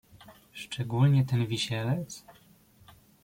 "Szczególnie 0.53 1.25
ten 1.25 1.45
Wisielec?" 1.47 2.25